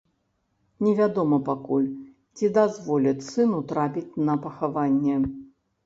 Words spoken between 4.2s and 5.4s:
на пахаванне.